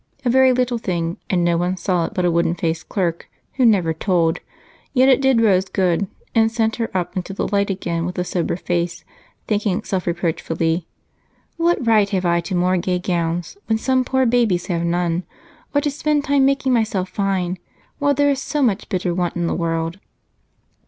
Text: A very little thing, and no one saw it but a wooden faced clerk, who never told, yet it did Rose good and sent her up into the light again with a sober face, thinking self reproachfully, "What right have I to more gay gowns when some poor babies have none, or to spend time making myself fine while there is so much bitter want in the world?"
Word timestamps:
A 0.25 0.31
very 0.31 0.51
little 0.51 0.79
thing, 0.79 1.17
and 1.29 1.43
no 1.45 1.57
one 1.57 1.77
saw 1.77 2.05
it 2.07 2.15
but 2.15 2.25
a 2.25 2.31
wooden 2.31 2.55
faced 2.55 2.89
clerk, 2.89 3.29
who 3.53 3.65
never 3.67 3.93
told, 3.93 4.39
yet 4.95 5.07
it 5.07 5.21
did 5.21 5.41
Rose 5.41 5.65
good 5.69 6.07
and 6.33 6.51
sent 6.51 6.77
her 6.77 6.89
up 6.97 7.15
into 7.15 7.33
the 7.35 7.47
light 7.47 7.69
again 7.69 8.07
with 8.07 8.17
a 8.17 8.23
sober 8.23 8.55
face, 8.55 9.03
thinking 9.47 9.83
self 9.83 10.07
reproachfully, 10.07 10.87
"What 11.57 11.85
right 11.85 12.09
have 12.09 12.25
I 12.25 12.39
to 12.39 12.55
more 12.55 12.77
gay 12.77 12.97
gowns 12.97 13.59
when 13.67 13.77
some 13.77 14.03
poor 14.03 14.25
babies 14.25 14.65
have 14.73 14.83
none, 14.83 15.21
or 15.71 15.81
to 15.81 15.91
spend 15.91 16.23
time 16.23 16.45
making 16.45 16.73
myself 16.73 17.09
fine 17.09 17.59
while 17.99 18.15
there 18.15 18.31
is 18.31 18.41
so 18.41 18.63
much 18.63 18.89
bitter 18.89 19.13
want 19.13 19.35
in 19.35 19.45
the 19.45 19.53
world?" 19.53 19.99